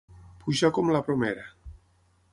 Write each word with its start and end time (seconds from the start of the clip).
Pujar 0.45 0.71
com 0.79 0.89
la 0.95 1.03
bromera. 1.11 1.47